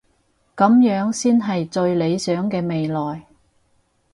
[0.55, 3.27] 噉樣先係最理想嘅未來